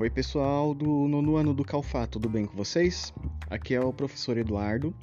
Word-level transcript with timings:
Oi, 0.00 0.08
pessoal 0.08 0.72
do 0.72 1.06
nono 1.06 1.36
ano 1.36 1.52
do 1.52 1.62
Calfá, 1.62 2.06
tudo 2.06 2.26
bem 2.26 2.46
com 2.46 2.56
vocês? 2.56 3.12
Aqui 3.50 3.74
é 3.74 3.80
o 3.82 3.92
professor 3.92 4.38
Eduardo. 4.38 4.94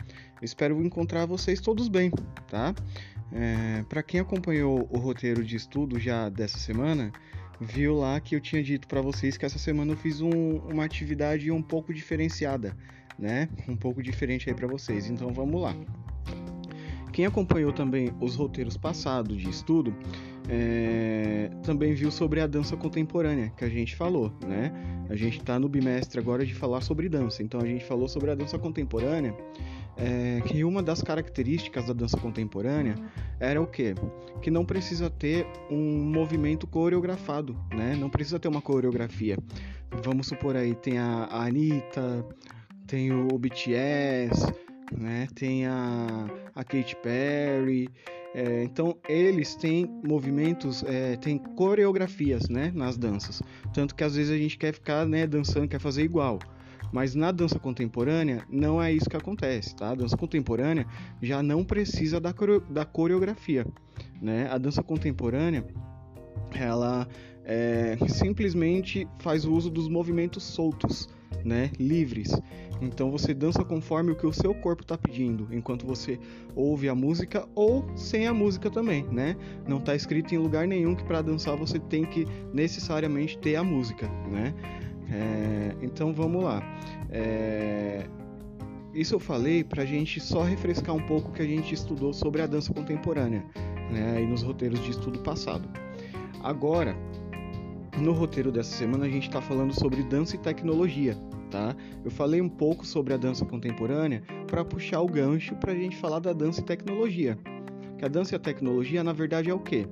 espero 0.42 0.84
encontrar 0.84 1.28
vocês 1.28 1.62
todos 1.62 1.88
bem, 1.88 2.10
tá? 2.50 2.74
É, 3.32 3.84
para 3.88 4.02
quem 4.02 4.20
acompanhou 4.20 4.90
o 4.92 4.98
roteiro 4.98 5.46
de 5.46 5.56
estudo 5.56 6.00
já 6.00 6.30
dessa 6.30 6.58
semana, 6.58 7.12
viu 7.62 7.96
lá 7.96 8.20
que 8.20 8.36
eu 8.36 8.42
tinha 8.42 8.64
dito 8.64 8.88
para 8.88 9.00
vocês 9.00 9.38
que 9.38 9.46
essa 9.46 9.60
semana 9.60 9.92
eu 9.92 9.98
fiz 9.98 10.20
um, 10.20 10.58
uma 10.68 10.84
atividade 10.84 11.52
um 11.52 11.62
pouco 11.62 11.94
diferenciada, 11.94 12.76
né? 13.20 13.50
Um 13.70 13.78
pouco 13.78 14.02
diferente 14.02 14.50
aí 14.50 14.56
para 14.56 14.66
vocês. 14.66 15.12
Então 15.12 15.32
vamos 15.32 15.62
lá. 15.62 15.76
Quem 17.12 17.26
acompanhou 17.26 17.72
também 17.72 18.12
os 18.20 18.36
roteiros 18.36 18.78
passados 18.78 19.38
de 19.38 19.50
estudo 19.50 19.96
é, 20.50 21.50
também 21.64 21.94
viu 21.94 22.12
sobre 22.12 22.40
a 22.42 22.48
dança 22.48 22.78
contemporânea 22.78 23.52
que 23.58 23.66
a 23.66 23.70
gente 23.70 23.96
falou, 23.96 24.32
né? 24.46 24.72
A 25.10 25.16
gente 25.16 25.40
está 25.40 25.60
no 25.60 25.68
bimestre 25.68 26.20
agora 26.20 26.46
de 26.46 26.54
falar 26.54 26.82
sobre 26.82 27.10
dança, 27.10 27.42
então 27.42 27.60
a 27.62 27.66
gente 27.66 27.84
falou 27.86 28.08
sobre 28.08 28.32
a 28.32 28.36
dança 28.36 28.58
contemporânea. 28.58 29.36
É, 30.00 30.42
que 30.42 30.64
uma 30.64 30.84
das 30.84 31.02
características 31.02 31.88
da 31.88 31.94
dança 31.94 32.18
contemporânea 32.18 32.94
era 33.40 33.60
o 33.60 33.66
quê? 33.66 33.96
Que 34.44 34.52
não 34.52 34.64
precisa 34.64 35.10
ter 35.10 35.48
um 35.72 36.04
movimento 36.04 36.68
coreografado, 36.68 37.58
né? 37.74 37.96
Não 38.00 38.08
precisa 38.10 38.40
ter 38.40 38.48
uma 38.48 38.62
coreografia. 38.62 39.40
Vamos 40.04 40.28
supor 40.28 40.56
aí, 40.56 40.76
tem 40.76 41.00
a, 41.00 41.28
Anitta, 41.32 42.24
tem 42.86 43.12
o 43.12 43.28
BTS, 43.40 44.54
né? 44.96 45.28
Tem 45.36 45.66
a, 45.66 46.28
a 46.56 46.64
Katy 46.64 46.96
Perry. 46.98 47.90
É, 48.36 48.64
então 48.64 48.96
eles 49.08 49.56
têm 49.56 49.90
movimentos, 50.06 50.84
é, 50.84 51.16
têm 51.16 51.38
coreografias, 51.38 52.48
né, 52.50 52.72
nas 52.76 52.98
danças. 52.98 53.42
Tanto 53.74 53.96
que 53.96 54.04
às 54.04 54.16
vezes 54.16 54.32
a 54.32 54.38
gente 54.38 54.58
quer 54.58 54.74
ficar, 54.74 55.08
né, 55.08 55.26
dançando, 55.26 55.68
quer 55.68 55.80
fazer 55.80 56.04
igual. 56.04 56.40
Mas 56.92 57.16
na 57.16 57.32
dança 57.32 57.60
contemporânea 57.60 58.44
não 58.50 58.82
é 58.82 58.92
isso 58.92 59.10
que 59.10 59.18
acontece, 59.18 59.76
tá? 59.76 59.90
A 59.90 59.96
dança 59.96 60.16
contemporânea 60.16 60.86
já 61.22 61.44
não 61.44 61.64
precisa 61.64 62.20
da, 62.20 62.34
da 62.70 62.86
coreografia, 62.86 63.66
né? 64.22 64.48
A 64.50 64.58
dança 64.58 64.82
contemporânea 64.82 65.66
ela 66.54 67.08
é, 67.50 67.98
simplesmente 68.10 69.08
faz 69.20 69.46
o 69.46 69.54
uso 69.54 69.70
dos 69.70 69.88
movimentos 69.88 70.44
soltos, 70.44 71.08
né, 71.46 71.72
livres. 71.80 72.30
Então 72.82 73.10
você 73.10 73.34
dança 73.34 73.64
conforme 73.64 74.12
o 74.12 74.16
que 74.16 74.28
o 74.28 74.34
seu 74.34 74.54
corpo 74.54 74.84
está 74.84 74.98
pedindo, 74.98 75.48
enquanto 75.50 75.86
você 75.86 76.20
ouve 76.54 76.90
a 76.90 76.94
música 76.94 77.48
ou 77.56 77.86
sem 77.96 78.28
a 78.28 78.34
música 78.34 78.70
também, 78.70 79.04
né? 79.06 79.36
Não 79.66 79.78
está 79.78 79.96
escrito 79.96 80.36
em 80.36 80.38
lugar 80.38 80.68
nenhum 80.68 80.94
que 80.94 81.04
para 81.06 81.22
dançar 81.22 81.56
você 81.56 81.80
tem 81.80 82.06
que 82.06 82.28
necessariamente 82.54 83.38
ter 83.38 83.56
a 83.56 83.64
música, 83.64 84.08
né? 84.30 84.54
É, 85.10 85.76
então 85.82 86.14
vamos 86.14 86.44
lá. 86.44 86.62
É, 87.10 88.06
isso 88.94 89.16
eu 89.16 89.20
falei 89.20 89.64
para 89.64 89.84
a 89.84 89.86
gente 89.86 90.20
só 90.20 90.44
refrescar 90.44 90.94
um 90.94 91.06
pouco 91.06 91.30
o 91.30 91.34
que 91.34 91.42
a 91.42 91.48
gente 91.48 91.74
estudou 91.74 92.14
sobre 92.14 92.42
a 92.42 92.46
dança 92.46 92.74
contemporânea, 92.74 93.44
né? 93.90 94.18
Aí 94.18 94.28
nos 94.28 94.44
roteiros 94.44 94.84
de 94.84 94.92
estudo 94.92 95.20
passado. 95.20 95.68
Agora, 96.44 96.96
no 98.02 98.12
roteiro 98.12 98.52
dessa 98.52 98.76
semana 98.76 99.06
a 99.06 99.10
gente 99.10 99.28
está 99.28 99.42
falando 99.42 99.74
sobre 99.74 100.04
dança 100.04 100.36
e 100.36 100.40
tecnologia, 100.40 101.18
tá? 101.50 101.76
Eu 102.04 102.12
falei 102.12 102.42
um 102.42 102.50
pouco 102.50 102.86
sobre 102.86 103.14
a 103.14 103.18
dança 103.18 103.46
contemporânea 103.46 104.24
para 104.46 104.64
puxar 104.64 105.02
o 105.02 105.08
gancho 105.08 105.56
para 105.56 105.72
a 105.72 105.76
gente 105.76 105.96
falar 105.98 106.20
da 106.20 106.34
dança 106.34 106.62
e 106.62 106.64
tecnologia. 106.64 107.38
Que 107.98 108.06
a 108.06 108.08
dança 108.08 108.36
e 108.36 108.38
a 108.38 108.40
tecnologia, 108.40 109.04
na 109.04 109.14
verdade, 109.14 109.50
é 109.50 109.54
o 109.54 109.60
quê? 109.60 109.88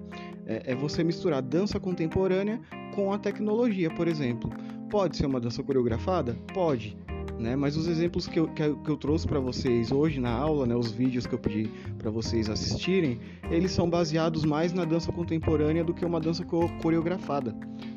É, 0.45 0.71
é 0.71 0.75
você 0.75 1.03
misturar 1.03 1.41
dança 1.41 1.79
contemporânea 1.79 2.61
com 2.93 3.11
a 3.11 3.17
tecnologia, 3.17 3.89
por 3.89 4.07
exemplo. 4.07 4.49
Pode 4.89 5.17
ser 5.17 5.25
uma 5.25 5.39
dança 5.39 5.63
coreografada? 5.63 6.37
Pode. 6.53 6.95
Né? 7.39 7.55
Mas 7.55 7.75
os 7.75 7.87
exemplos 7.87 8.27
que 8.27 8.39
eu, 8.39 8.47
que 8.47 8.61
eu, 8.63 8.95
trouxe 8.95 9.27
para 9.27 9.39
vocês 9.39 9.91
hoje 9.91 10.19
na 10.21 10.31
aula, 10.31 10.65
né, 10.65 10.75
os 10.75 10.91
vídeos 10.91 11.25
que 11.25 11.33
eu 11.33 11.39
pedi 11.39 11.69
para 11.97 12.09
vocês 12.09 12.49
assistirem, 12.49 13.19
eles 13.49 13.71
são 13.71 13.89
baseados 13.89 14.45
mais 14.45 14.71
na 14.71 14.85
dança 14.85 15.11
contemporânea 15.11 15.83
do 15.83 15.93
que 15.93 16.05
uma 16.05 16.19
dança 16.19 16.45
coreografada, 16.81 17.53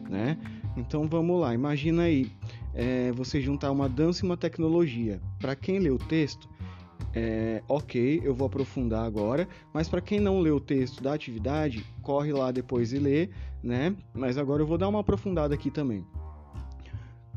né? 0.08 0.38
Então 0.76 1.06
vamos 1.06 1.40
lá, 1.40 1.52
imagina 1.54 2.02
aí 2.02 2.30
é, 2.74 3.10
você 3.12 3.40
juntar 3.40 3.70
uma 3.70 3.88
dança 3.88 4.24
e 4.24 4.28
uma 4.28 4.36
tecnologia. 4.36 5.20
Para 5.38 5.56
quem 5.56 5.78
lê 5.78 5.90
o 5.90 5.98
texto, 5.98 6.48
é, 7.14 7.62
ok, 7.68 8.20
eu 8.22 8.34
vou 8.34 8.46
aprofundar 8.46 9.04
agora, 9.04 9.48
mas 9.72 9.88
para 9.88 10.00
quem 10.00 10.20
não 10.20 10.40
lê 10.40 10.50
o 10.50 10.60
texto 10.60 11.02
da 11.02 11.14
atividade, 11.14 11.84
corre 12.02 12.32
lá 12.32 12.50
depois 12.50 12.92
e 12.92 12.98
lê, 12.98 13.28
né? 13.62 13.94
Mas 14.14 14.38
agora 14.38 14.62
eu 14.62 14.66
vou 14.66 14.78
dar 14.78 14.88
uma 14.88 15.00
aprofundada 15.00 15.54
aqui 15.54 15.70
também. 15.70 16.04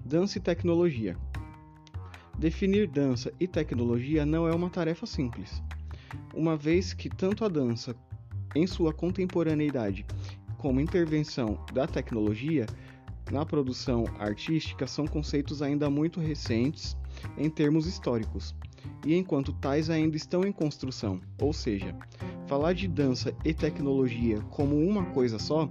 Dança 0.06 0.38
e 0.38 0.42
tecnologia. 0.42 1.18
Definir 2.38 2.88
dança 2.88 3.32
e 3.40 3.48
tecnologia 3.48 4.26
não 4.26 4.48
é 4.48 4.54
uma 4.54 4.70
tarefa 4.70 5.06
simples, 5.06 5.62
uma 6.34 6.56
vez 6.56 6.94
que 6.94 7.10
tanto 7.10 7.46
a 7.46 7.48
dança, 7.48 7.96
em 8.56 8.66
sua 8.68 8.94
contemporaneidade, 8.94 10.06
como 10.62 10.80
intervenção 10.80 11.58
da 11.74 11.88
tecnologia 11.88 12.68
na 13.32 13.44
produção 13.44 14.04
artística 14.20 14.86
são 14.86 15.08
conceitos 15.08 15.62
ainda 15.62 15.90
muito 15.90 16.20
recentes 16.20 16.96
em 17.38 17.50
termos 17.50 17.88
históricos, 17.88 18.56
e 19.06 19.16
enquanto 19.16 19.54
tais 19.54 19.90
ainda 19.90 20.16
estão 20.16 20.46
em 20.46 20.52
construção, 20.52 21.20
ou 21.42 21.52
seja, 21.52 21.96
falar 22.48 22.74
de 22.74 22.88
dança 22.88 23.34
e 23.44 23.54
tecnologia 23.54 24.40
como 24.52 24.78
uma 24.78 25.06
coisa 25.06 25.40
só 25.40 25.68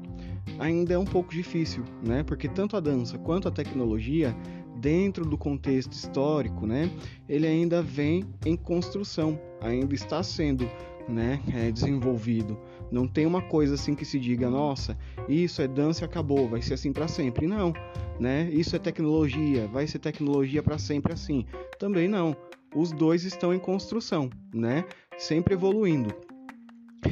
ainda 0.58 0.94
é 0.94 0.98
um 0.98 1.04
pouco 1.04 1.32
difícil, 1.32 1.84
né? 2.04 2.22
Porque 2.24 2.48
tanto 2.48 2.76
a 2.76 2.80
dança 2.80 3.16
quanto 3.18 3.46
a 3.46 3.52
tecnologia 3.52 4.34
dentro 4.80 5.24
do 5.24 5.36
contexto 5.36 5.92
histórico, 5.92 6.66
né, 6.66 6.90
ele 7.28 7.46
ainda 7.46 7.82
vem 7.82 8.24
em 8.46 8.56
construção, 8.56 9.38
ainda 9.60 9.94
está 9.94 10.22
sendo 10.22 10.68
né, 11.08 11.40
é, 11.54 11.70
desenvolvido. 11.70 12.58
Não 12.90 13.06
tem 13.06 13.26
uma 13.26 13.42
coisa 13.42 13.74
assim 13.74 13.94
que 13.94 14.04
se 14.04 14.18
diga, 14.18 14.50
nossa, 14.50 14.96
isso 15.28 15.62
é 15.62 15.68
dança 15.68 16.04
e 16.04 16.06
acabou, 16.06 16.48
vai 16.48 16.60
ser 16.60 16.74
assim 16.74 16.92
para 16.92 17.08
sempre. 17.08 17.46
Não, 17.46 17.72
né? 18.18 18.48
Isso 18.52 18.74
é 18.74 18.78
tecnologia, 18.78 19.66
vai 19.68 19.86
ser 19.86 19.98
tecnologia 19.98 20.62
para 20.62 20.78
sempre 20.78 21.12
assim. 21.12 21.46
Também 21.78 22.08
não. 22.08 22.36
Os 22.74 22.92
dois 22.92 23.24
estão 23.24 23.52
em 23.54 23.58
construção, 23.58 24.30
né? 24.54 24.84
Sempre 25.18 25.54
evoluindo. 25.54 26.14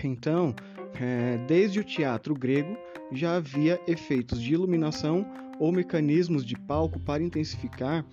Então, 0.04 0.54
é, 1.00 1.38
desde 1.46 1.80
o 1.80 1.84
teatro 1.84 2.34
grego 2.34 2.76
já 3.12 3.36
havia 3.36 3.80
efeitos 3.86 4.40
de 4.40 4.52
iluminação 4.52 5.26
ou 5.58 5.72
mecanismos 5.72 6.44
de 6.44 6.56
palco 6.56 7.00
para 7.00 7.22
intensificar 7.22 8.04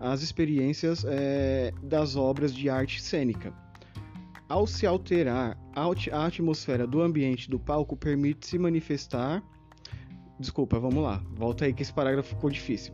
as 0.00 0.22
experiências 0.22 1.04
é, 1.06 1.72
das 1.82 2.16
obras 2.16 2.54
de 2.54 2.68
arte 2.68 3.02
cênica. 3.02 3.52
Ao 4.48 4.66
se 4.66 4.86
alterar 4.86 5.58
a 5.74 6.26
atmosfera 6.26 6.86
do 6.86 7.00
ambiente 7.00 7.48
do 7.48 7.58
palco, 7.58 7.96
permite-se 7.96 8.58
manifestar. 8.58 9.42
Desculpa, 10.38 10.78
vamos 10.78 11.02
lá, 11.02 11.22
volta 11.32 11.64
aí 11.64 11.72
que 11.72 11.82
esse 11.82 11.92
parágrafo 11.92 12.30
ficou 12.30 12.50
difícil. 12.50 12.92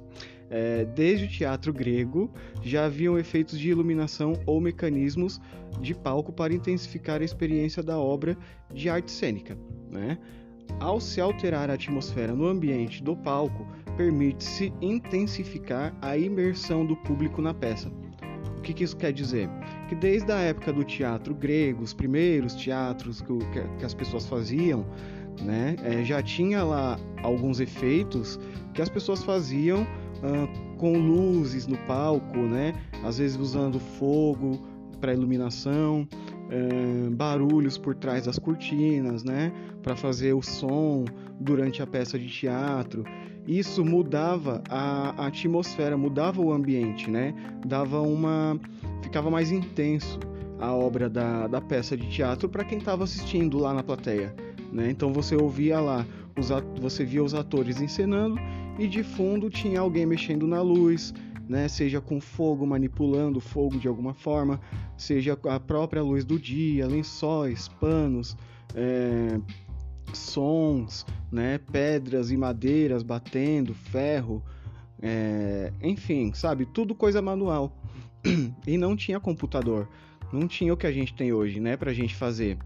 É, 0.48 0.84
desde 0.84 1.26
o 1.26 1.28
teatro 1.28 1.72
grego 1.72 2.30
já 2.62 2.86
haviam 2.86 3.18
efeitos 3.18 3.58
de 3.58 3.68
iluminação 3.68 4.34
ou 4.46 4.60
mecanismos 4.60 5.40
de 5.80 5.94
palco 5.94 6.32
para 6.32 6.52
intensificar 6.52 7.20
a 7.20 7.24
experiência 7.24 7.82
da 7.82 7.98
obra 7.98 8.36
de 8.72 8.88
arte 8.88 9.10
cênica. 9.10 9.56
Né? 9.90 10.18
Ao 10.78 11.00
se 11.00 11.20
alterar 11.20 11.68
a 11.68 11.74
atmosfera 11.74 12.32
no 12.32 12.46
ambiente 12.46 13.02
do 13.02 13.16
palco, 13.16 13.66
permite-se 13.96 14.72
intensificar 14.80 15.96
a 16.00 16.16
imersão 16.16 16.86
do 16.86 16.96
público 16.96 17.42
na 17.42 17.52
peça. 17.52 17.90
O 18.60 18.62
que, 18.62 18.74
que, 18.74 18.84
isso 18.84 18.94
quer 18.94 19.10
dizer? 19.10 19.48
Que 19.88 19.94
desde 19.94 20.30
a 20.30 20.36
época 20.36 20.70
do 20.70 20.84
teatro 20.84 21.34
grego, 21.34 21.82
os 21.82 21.94
primeiros 21.94 22.54
teatros 22.54 23.22
que, 23.22 23.32
que 23.78 23.84
as 23.86 23.94
pessoas 23.94 24.26
faziam, 24.26 24.84
né, 25.40 25.76
é, 25.82 26.04
já 26.04 26.22
tinha 26.22 26.62
lá 26.62 26.98
alguns 27.22 27.58
efeitos 27.58 28.38
que 28.74 28.82
as 28.82 28.90
pessoas 28.90 29.24
faziam 29.24 29.80
uh, 29.82 30.76
com 30.76 30.92
luzes 30.98 31.66
no 31.66 31.78
palco, 31.86 32.36
né, 32.36 32.74
às 33.02 33.16
vezes 33.16 33.38
usando 33.38 33.80
fogo 33.80 34.60
para 35.00 35.14
iluminação, 35.14 36.06
uh, 36.12 37.10
barulhos 37.12 37.78
por 37.78 37.94
trás 37.94 38.26
das 38.26 38.38
cortinas, 38.38 39.24
né, 39.24 39.50
para 39.82 39.96
fazer 39.96 40.34
o 40.34 40.42
som 40.42 41.06
durante 41.40 41.80
a 41.80 41.86
peça 41.86 42.18
de 42.18 42.28
teatro 42.28 43.04
isso 43.46 43.84
mudava 43.84 44.62
a, 44.68 45.26
atmosfera, 45.26 45.96
mudava 45.96 46.40
o 46.40 46.52
ambiente, 46.52 47.10
né? 47.10 47.34
Dava 47.66 48.00
uma. 48.00 48.58
ficava 49.02 49.30
mais 49.30 49.50
intenso 49.50 50.18
a 50.60 50.72
obra 50.74 51.08
da, 51.08 51.46
da 51.46 51.60
peça 51.60 51.96
de 51.96 52.08
teatro 52.08 52.48
para 52.48 52.64
quem 52.64 52.78
estava 52.78 53.04
assistindo 53.04 53.58
lá 53.58 53.72
na 53.72 53.82
plateia. 53.82 54.34
Né? 54.72 54.90
Então 54.90 55.12
você 55.12 55.34
ouvia 55.34 55.80
lá, 55.80 56.06
os, 56.38 56.50
você 56.80 57.04
via 57.04 57.24
os 57.24 57.34
atores 57.34 57.80
encenando 57.80 58.38
e 58.78 58.86
de 58.86 59.02
fundo 59.02 59.50
tinha 59.50 59.80
alguém 59.80 60.06
mexendo 60.06 60.46
na 60.46 60.60
luz, 60.60 61.14
né? 61.48 61.66
seja 61.66 62.00
com 62.00 62.20
fogo, 62.20 62.66
manipulando 62.66 63.40
fogo 63.40 63.78
de 63.78 63.88
alguma 63.88 64.12
forma, 64.12 64.60
seja 64.96 65.36
a 65.48 65.58
própria 65.58 66.02
luz 66.02 66.24
do 66.24 66.38
dia, 66.38 66.86
lençóis, 66.86 67.68
panos, 67.80 68.36
é, 68.74 69.40
sons, 70.18 71.06
né, 71.30 71.58
pedras 71.72 72.30
e 72.30 72.36
madeiras 72.36 73.02
batendo, 73.02 73.74
ferro, 73.74 74.42
é, 75.02 75.72
enfim, 75.82 76.32
sabe, 76.32 76.66
tudo 76.66 76.94
coisa 76.94 77.22
manual. 77.22 77.76
e 78.66 78.76
não 78.76 78.96
tinha 78.96 79.18
computador, 79.18 79.88
não 80.32 80.46
tinha 80.46 80.72
o 80.72 80.76
que 80.76 80.86
a 80.86 80.92
gente 80.92 81.14
tem 81.14 81.32
hoje, 81.32 81.58
né, 81.58 81.76
pra 81.76 81.92
gente 81.92 82.14
fazer. 82.14 82.58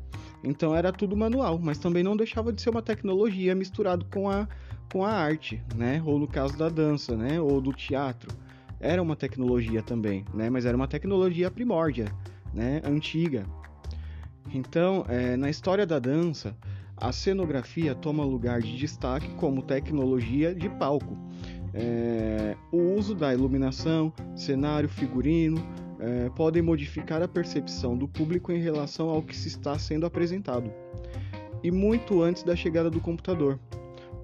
Então 0.42 0.74
era 0.74 0.92
tudo 0.92 1.16
manual, 1.16 1.58
mas 1.58 1.78
também 1.78 2.02
não 2.02 2.16
deixava 2.16 2.52
de 2.52 2.60
ser 2.60 2.70
uma 2.70 2.82
tecnologia 2.82 3.54
misturado 3.54 4.04
com 4.06 4.28
a, 4.28 4.46
com 4.92 5.04
a 5.04 5.10
arte, 5.10 5.62
né, 5.74 6.02
ou 6.04 6.18
no 6.18 6.26
caso 6.26 6.56
da 6.58 6.68
dança, 6.68 7.16
né, 7.16 7.40
ou 7.40 7.60
do 7.60 7.72
teatro. 7.72 8.30
Era 8.78 9.00
uma 9.00 9.16
tecnologia 9.16 9.82
também, 9.82 10.24
né, 10.34 10.50
mas 10.50 10.66
era 10.66 10.76
uma 10.76 10.88
tecnologia 10.88 11.50
primórdia, 11.50 12.06
né, 12.52 12.82
antiga. 12.84 13.46
Então, 14.52 15.06
é, 15.08 15.36
na 15.36 15.48
história 15.48 15.86
da 15.86 15.98
dança, 15.98 16.54
a 16.96 17.12
cenografia 17.12 17.94
toma 17.94 18.24
lugar 18.24 18.60
de 18.60 18.76
destaque 18.76 19.28
como 19.34 19.62
tecnologia 19.62 20.54
de 20.54 20.68
palco. 20.68 21.16
É, 21.72 22.56
o 22.70 22.94
uso 22.94 23.14
da 23.14 23.34
iluminação, 23.34 24.12
cenário, 24.36 24.88
figurino 24.88 25.58
é, 25.98 26.30
podem 26.30 26.62
modificar 26.62 27.22
a 27.22 27.28
percepção 27.28 27.96
do 27.96 28.06
público 28.06 28.52
em 28.52 28.60
relação 28.60 29.08
ao 29.08 29.22
que 29.22 29.36
se 29.36 29.48
está 29.48 29.78
sendo 29.78 30.06
apresentado, 30.06 30.70
e 31.62 31.70
muito 31.70 32.22
antes 32.22 32.42
da 32.42 32.54
chegada 32.54 32.90
do 32.90 33.00
computador. 33.00 33.58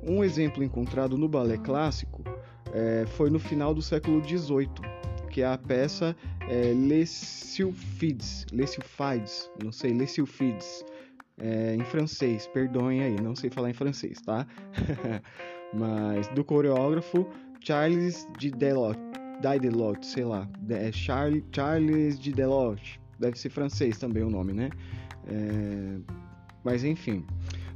Um 0.02 0.22
exemplo 0.22 0.62
encontrado 0.62 1.18
no 1.18 1.28
balé 1.28 1.58
clássico 1.58 2.22
é, 2.72 3.04
foi 3.06 3.30
no 3.30 3.38
final 3.38 3.74
do 3.74 3.82
século 3.82 4.22
XVIII, 4.22 4.70
que 5.30 5.42
é 5.42 5.46
a 5.46 5.58
peça 5.58 6.16
é, 6.48 6.72
Les 6.72 7.58
não 9.62 9.72
sei, 9.72 9.92
Les 9.92 10.16
é, 11.40 11.74
em 11.74 11.84
francês, 11.84 12.46
perdoem 12.48 13.02
aí, 13.02 13.20
não 13.20 13.34
sei 13.34 13.50
falar 13.50 13.70
em 13.70 13.74
francês, 13.74 14.20
tá? 14.20 14.46
Mas 15.72 16.28
do 16.28 16.44
coreógrafo 16.44 17.26
Charles 17.60 18.26
de 18.38 18.50
Delot, 18.50 18.98
Didelot, 19.40 20.04
sei 20.04 20.24
lá, 20.24 20.48
é 20.68 20.90
Charles, 20.92 21.42
Charles 21.52 22.18
de 22.18 22.32
Delot, 22.32 23.00
deve 23.18 23.38
ser 23.38 23.50
francês 23.50 23.98
também 23.98 24.22
o 24.22 24.30
nome, 24.30 24.52
né? 24.52 24.70
É, 25.26 25.98
mas 26.64 26.84
enfim, 26.84 27.24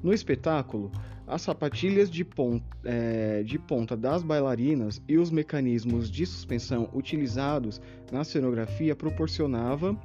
no 0.02 0.12
espetáculo, 0.12 0.90
as 1.26 1.42
sapatilhas 1.42 2.10
de 2.10 2.24
ponta, 2.24 2.64
é, 2.84 3.42
de 3.42 3.58
ponta, 3.58 3.96
das 3.96 4.22
bailarinas 4.22 5.00
e 5.08 5.16
os 5.16 5.30
mecanismos 5.30 6.10
de 6.10 6.26
suspensão 6.26 6.88
utilizados 6.92 7.80
na 8.12 8.24
cenografia 8.24 8.94
proporcionavam 8.94 9.98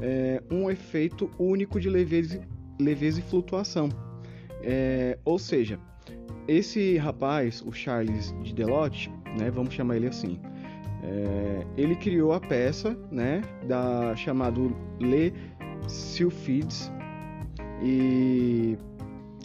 é, 0.00 0.42
um 0.50 0.70
efeito 0.70 1.30
único 1.38 1.80
de 1.80 1.88
leveza, 1.88 2.40
leveza 2.80 3.20
e 3.20 3.22
flutuação. 3.22 3.88
É, 4.62 5.18
ou 5.24 5.38
seja, 5.38 5.78
esse 6.46 6.96
rapaz, 6.96 7.62
o 7.64 7.72
Charles 7.72 8.34
de 8.42 8.52
Delotte, 8.52 9.10
né, 9.38 9.50
vamos 9.50 9.72
chamar 9.72 9.96
ele 9.96 10.08
assim, 10.08 10.38
é, 11.02 11.66
ele 11.76 11.94
criou 11.96 12.32
a 12.32 12.40
peça, 12.40 12.96
né, 13.10 13.42
da 13.66 14.14
chamado 14.16 14.76
Le 14.98 15.32
Sylphides 15.86 16.90
e 17.82 18.76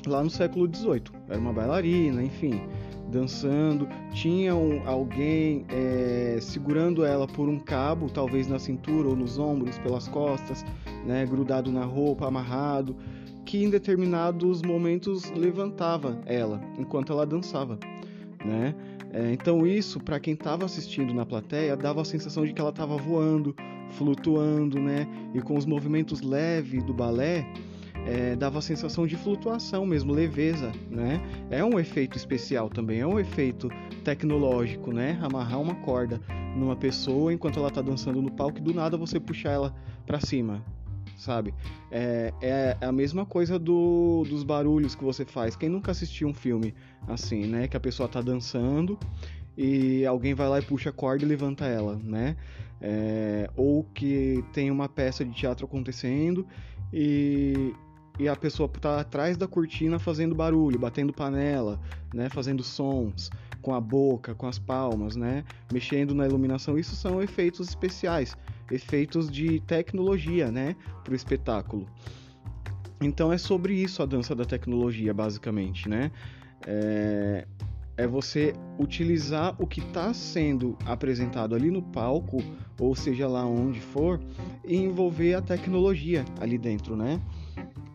lá 0.06 0.24
no 0.24 0.30
século 0.30 0.68
XVIII 0.74 1.04
era 1.30 1.40
uma 1.40 1.54
bailarina, 1.54 2.22
enfim, 2.22 2.62
dançando, 3.10 3.88
tinha 4.12 4.56
um, 4.56 4.88
alguém 4.88 5.66
é, 5.70 6.40
segurando 6.42 7.06
ela 7.06 7.28
por 7.28 7.48
um 7.48 7.60
cabo, 7.60 8.10
talvez 8.10 8.48
na 8.48 8.60
cintura 8.60 9.08
ou 9.08 9.16
nos 9.16 9.38
ombros, 9.38 9.78
pelas 9.80 10.08
costas, 10.08 10.66
né, 11.06 11.26
grudado 11.26 11.72
na 11.72 11.86
roupa, 11.86 12.28
amarrado 12.28 12.96
que 13.46 13.64
em 13.64 13.70
determinados 13.70 14.62
momentos 14.62 15.30
levantava 15.32 16.20
ela 16.26 16.62
enquanto 16.78 17.14
ela 17.14 17.26
dançava, 17.26 17.78
né? 18.44 18.76
É, 19.12 19.32
então 19.32 19.66
isso 19.66 20.00
para 20.00 20.20
quem 20.20 20.34
estava 20.34 20.66
assistindo 20.66 21.14
na 21.14 21.26
plateia 21.26 21.78
dava 21.78 22.02
a 22.02 22.06
sensação 22.06 22.46
de 22.46 22.54
que 22.54 22.60
ela 22.60 22.72
estava 22.72 22.98
voando, 22.98 23.56
flutuando, 23.92 24.80
né? 24.80 25.08
E 25.34 25.42
com 25.42 25.56
os 25.58 25.66
movimentos 25.66 26.22
leves 26.22 26.84
do 26.84 26.94
balé 26.94 27.48
é, 28.06 28.36
dava 28.36 28.60
a 28.60 28.62
sensação 28.62 29.08
de 29.08 29.16
flutuação 29.16 29.86
mesmo, 29.86 30.14
leveza, 30.14 30.72
né? 30.90 31.22
É 31.50 31.64
um 31.64 31.80
efeito 31.80 32.18
especial 32.18 32.70
também, 32.70 33.00
é 33.00 33.08
um 33.08 33.20
efeito 33.20 33.70
tecnológico, 34.04 34.92
né? 34.92 35.20
Amarrar 35.22 35.62
uma 35.62 35.76
corda 35.76 36.20
numa 36.56 36.76
pessoa 36.76 37.34
enquanto 37.34 37.58
ela 37.58 37.70
está 37.70 37.82
dançando 37.82 38.22
no 38.22 38.32
palco 38.32 38.60
e 38.60 38.62
do 38.62 38.74
nada 38.74 38.98
você 38.98 39.20
puxar 39.20 39.52
ela 39.52 39.76
para 40.06 40.20
cima, 40.20 40.64
sabe? 41.26 41.54
É, 41.92 42.32
é 42.42 42.78
a 42.80 42.92
mesma 42.92 43.26
coisa 43.26 43.58
do, 43.58 44.24
dos 44.30 44.44
barulhos 44.44 44.94
que 44.94 45.04
você 45.04 45.26
faz. 45.26 45.56
Quem 45.56 45.68
nunca 45.68 45.92
assistiu 45.92 46.28
um 46.28 46.34
filme 46.34 46.74
assim, 47.08 47.48
né? 47.48 47.68
Que 47.68 47.76
a 47.76 47.80
pessoa 47.80 48.08
tá 48.08 48.22
dançando 48.22 48.98
e 49.58 50.06
alguém 50.06 50.34
vai 50.34 50.48
lá 50.48 50.60
e 50.60 50.62
puxa 50.62 50.90
a 50.90 50.94
corda 50.94 51.26
e 51.26 51.28
levanta 51.28 51.66
ela, 51.66 52.00
né? 52.04 52.38
É, 52.80 53.50
ou 53.56 53.84
que 53.84 54.44
tem 54.54 54.70
uma 54.70 54.88
peça 54.88 55.26
de 55.26 55.32
teatro 55.32 55.66
acontecendo 55.66 56.46
e, 56.94 57.74
e 58.20 58.28
a 58.28 58.36
pessoa 58.36 58.70
tá 58.70 59.00
atrás 59.00 59.36
da 59.36 59.48
cortina 59.48 59.98
fazendo 59.98 60.36
barulho, 60.36 60.78
batendo 60.78 61.12
panela, 61.12 61.80
né? 62.14 62.30
Fazendo 62.30 62.62
sons 62.62 63.32
com 63.66 63.74
a 63.74 63.82
boca, 63.82 64.36
com 64.36 64.46
as 64.46 64.60
palmas, 64.60 65.16
né? 65.16 65.44
Mexendo 65.74 66.14
na 66.14 66.24
iluminação. 66.24 66.78
Isso 66.78 66.96
são 66.96 67.20
efeitos 67.20 67.68
especiais 67.68 68.38
efeitos 68.72 69.30
de 69.30 69.60
tecnologia, 69.62 70.52
né, 70.52 70.76
para 71.04 71.14
o 71.14 71.16
espetáculo. 71.16 71.88
Então 73.02 73.32
é 73.32 73.38
sobre 73.38 73.74
isso 73.74 74.02
a 74.02 74.06
dança 74.06 74.34
da 74.36 74.46
tecnologia, 74.46 75.14
basicamente, 75.14 75.90
né? 75.90 76.12
É, 76.66 77.46
é 77.98 78.08
você 78.08 78.54
utilizar 78.80 79.56
o 79.60 79.68
que 79.68 79.80
está 79.80 80.14
sendo 80.14 80.78
apresentado 80.86 81.56
ali 81.56 81.70
no 81.70 81.82
palco, 81.82 82.38
ou 82.80 82.96
seja 82.96 83.28
lá 83.28 83.46
onde 83.46 83.80
for, 83.80 84.20
e 84.64 84.76
envolver 84.76 85.34
a 85.34 85.42
tecnologia 85.42 86.24
ali 86.40 86.58
dentro, 86.58 86.96
né? 86.96 87.20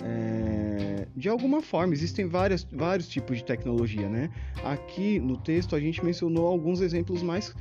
É, 0.03 1.07
de 1.17 1.29
alguma 1.29 1.61
forma, 1.61 1.93
existem 1.93 2.27
várias, 2.27 2.67
vários 2.73 3.09
tipos 3.09 3.39
de 3.39 3.45
tecnologia, 3.45 4.09
né? 4.09 4.31
Aqui 4.65 5.19
no 5.19 5.37
texto 5.37 5.77
a 5.77 5.81
gente 5.81 6.05
mencionou 6.05 6.47
alguns 6.47 6.81
exemplos 6.81 7.23
mais 7.23 7.55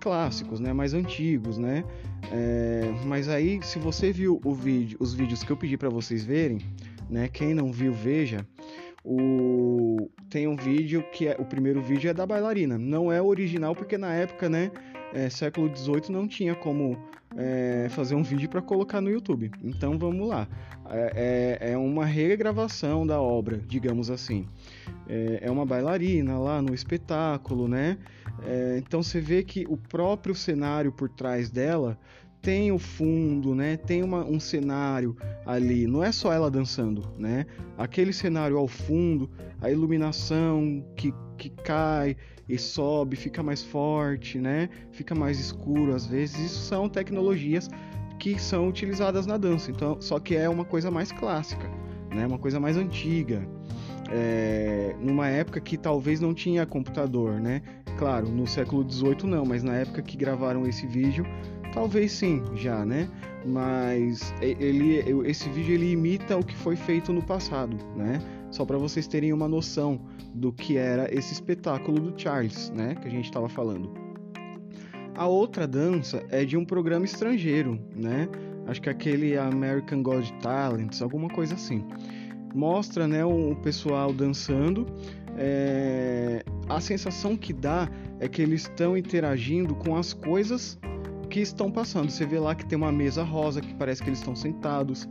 clássicos, 0.00 0.60
né, 0.60 0.72
mais 0.72 0.94
antigos, 0.94 1.58
né? 1.58 1.84
É, 2.32 2.92
mas 3.04 3.28
aí, 3.28 3.60
se 3.62 3.78
você 3.78 4.12
viu 4.12 4.40
o 4.44 4.54
vídeo, 4.54 4.96
os 5.00 5.12
vídeos 5.14 5.42
que 5.42 5.50
eu 5.50 5.56
pedi 5.56 5.76
para 5.76 5.90
vocês 5.90 6.24
verem, 6.24 6.58
né? 7.08 7.28
Quem 7.28 7.54
não 7.54 7.72
viu, 7.72 7.92
veja. 7.92 8.46
O 9.04 10.10
tem 10.28 10.46
um 10.46 10.56
vídeo 10.56 11.02
que 11.12 11.26
é 11.26 11.36
o 11.38 11.44
primeiro 11.44 11.82
vídeo 11.82 12.10
é 12.10 12.14
da 12.14 12.26
bailarina. 12.26 12.78
Não 12.78 13.10
é 13.10 13.20
original 13.20 13.74
porque 13.74 13.98
na 13.98 14.12
época, 14.14 14.48
né? 14.48 14.70
É, 15.12 15.28
século 15.28 15.74
XVIII 15.74 16.10
não 16.10 16.28
tinha 16.28 16.54
como 16.54 16.96
é, 17.36 17.88
fazer 17.90 18.14
um 18.14 18.22
vídeo 18.22 18.48
para 18.48 18.60
colocar 18.60 19.00
no 19.00 19.10
YouTube. 19.10 19.50
Então 19.62 19.98
vamos 19.98 20.28
lá. 20.28 20.48
É, 20.88 21.58
é, 21.60 21.72
é, 21.72 21.76
uma 21.76 22.04
regravação 22.04 23.06
da 23.06 23.20
obra, 23.20 23.58
digamos 23.66 24.10
assim. 24.10 24.46
É, 25.08 25.40
é 25.42 25.50
uma 25.50 25.64
bailarina 25.64 26.38
lá 26.38 26.60
no 26.60 26.74
espetáculo, 26.74 27.68
né? 27.68 27.98
É, 28.44 28.78
então 28.78 29.02
você 29.02 29.20
vê 29.20 29.42
que 29.42 29.66
o 29.68 29.76
próprio 29.76 30.34
cenário 30.34 30.90
por 30.90 31.08
trás 31.08 31.50
dela 31.50 31.98
tem 32.42 32.72
o 32.72 32.78
fundo, 32.78 33.54
né? 33.54 33.76
Tem 33.76 34.02
uma, 34.02 34.24
um 34.24 34.40
cenário 34.40 35.16
ali. 35.44 35.86
Não 35.86 36.02
é 36.02 36.10
só 36.10 36.32
ela 36.32 36.50
dançando, 36.50 37.12
né? 37.18 37.46
Aquele 37.76 38.12
cenário 38.12 38.56
ao 38.56 38.66
fundo, 38.66 39.30
a 39.60 39.70
iluminação 39.70 40.84
que, 40.96 41.12
que 41.36 41.50
cai 41.50 42.16
e 42.50 42.58
sobe, 42.58 43.16
fica 43.16 43.42
mais 43.42 43.62
forte, 43.62 44.38
né? 44.38 44.68
Fica 44.90 45.14
mais 45.14 45.38
escuro 45.38 45.94
às 45.94 46.06
vezes. 46.06 46.38
Isso 46.38 46.60
são 46.64 46.88
tecnologias 46.88 47.68
que 48.18 48.38
são 48.38 48.68
utilizadas 48.68 49.26
na 49.26 49.36
dança. 49.36 49.70
Então, 49.70 50.00
só 50.00 50.18
que 50.18 50.36
é 50.36 50.48
uma 50.48 50.64
coisa 50.64 50.90
mais 50.90 51.12
clássica, 51.12 51.68
né? 52.10 52.26
Uma 52.26 52.38
coisa 52.38 52.58
mais 52.58 52.76
antiga. 52.76 53.46
É, 54.12 54.94
numa 55.00 55.28
época 55.28 55.60
que 55.60 55.78
talvez 55.78 56.20
não 56.20 56.34
tinha 56.34 56.66
computador, 56.66 57.40
né? 57.40 57.62
Claro, 57.96 58.28
no 58.28 58.46
século 58.46 58.88
XVIII 58.90 59.24
não, 59.24 59.44
mas 59.44 59.62
na 59.62 59.76
época 59.76 60.02
que 60.02 60.16
gravaram 60.16 60.66
esse 60.66 60.86
vídeo, 60.86 61.24
talvez 61.72 62.12
sim, 62.12 62.42
já, 62.54 62.84
né? 62.84 63.08
Mas 63.46 64.34
ele, 64.40 65.02
esse 65.24 65.48
vídeo 65.48 65.74
ele 65.74 65.92
imita 65.92 66.36
o 66.36 66.44
que 66.44 66.56
foi 66.56 66.76
feito 66.76 67.12
no 67.12 67.22
passado, 67.22 67.76
né? 67.96 68.20
Só 68.50 68.64
para 68.64 68.78
vocês 68.78 69.06
terem 69.06 69.32
uma 69.32 69.48
noção 69.48 70.00
do 70.34 70.52
que 70.52 70.76
era 70.76 71.12
esse 71.14 71.32
espetáculo 71.32 72.00
do 72.00 72.20
Charles, 72.20 72.70
né? 72.70 72.94
Que 72.96 73.08
a 73.08 73.10
gente 73.10 73.26
estava 73.26 73.48
falando. 73.48 73.92
A 75.14 75.26
outra 75.26 75.66
dança 75.66 76.24
é 76.30 76.44
de 76.44 76.56
um 76.56 76.64
programa 76.64 77.04
estrangeiro, 77.04 77.78
né? 77.94 78.28
Acho 78.66 78.80
que 78.80 78.90
aquele 78.90 79.36
American 79.36 80.02
God 80.02 80.28
Talents, 80.40 81.02
alguma 81.02 81.28
coisa 81.28 81.54
assim. 81.54 81.84
Mostra, 82.54 83.06
né, 83.06 83.24
o 83.24 83.54
pessoal 83.62 84.12
dançando 84.12 84.86
é, 85.36 86.44
a 86.68 86.80
sensação 86.80 87.36
que 87.36 87.52
dá 87.52 87.88
é 88.18 88.28
que 88.28 88.42
eles 88.42 88.62
estão 88.62 88.96
interagindo 88.96 89.74
com 89.74 89.96
as 89.96 90.12
coisas 90.12 90.78
que 91.28 91.40
estão 91.40 91.70
passando. 91.70 92.10
Você 92.10 92.26
vê 92.26 92.38
lá 92.38 92.54
que 92.54 92.66
tem 92.66 92.76
uma 92.76 92.92
mesa 92.92 93.22
rosa 93.22 93.60
que 93.60 93.74
parece 93.74 94.02
que 94.02 94.08
eles 94.08 94.18
estão 94.18 94.34
sentados, 94.34 95.08